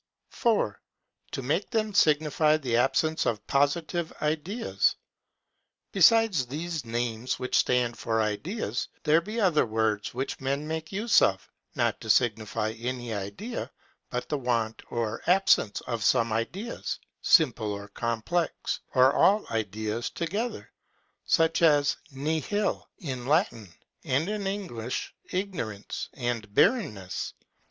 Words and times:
]4. 0.29 0.81
To 1.33 1.41
make 1.43 1.69
them 1.69 1.93
signify 1.93 2.57
the 2.57 2.75
absence 2.75 3.27
of 3.27 3.45
positive 3.45 4.11
Ideas. 4.19 4.95
Besides 5.91 6.47
these 6.47 6.83
names 6.83 7.37
which 7.37 7.55
stand 7.55 7.99
for 7.99 8.19
ideas, 8.19 8.87
there 9.03 9.21
be 9.21 9.39
other 9.39 9.63
words 9.67 10.11
which 10.11 10.39
men 10.41 10.67
make 10.67 10.91
use 10.91 11.21
of, 11.21 11.47
not 11.75 12.01
to 12.01 12.09
signify 12.09 12.71
any 12.79 13.13
idea, 13.13 13.69
but 14.09 14.27
the 14.27 14.39
want 14.39 14.81
or 14.89 15.21
absence 15.27 15.81
of 15.81 16.03
some 16.03 16.33
ideas, 16.33 16.97
simple 17.21 17.71
or 17.71 17.87
complex, 17.87 18.79
or 18.95 19.13
all 19.13 19.45
ideas 19.51 20.09
together; 20.09 20.71
such 21.25 21.61
as 21.61 21.93
are 22.13 22.17
NIHIL 22.17 22.85
in 22.97 23.27
Latin, 23.27 23.71
and 24.03 24.27
in 24.29 24.47
English, 24.47 25.13
IGNORANCE 25.31 26.09
and 26.15 26.51
BARRENNESS. 26.55 27.35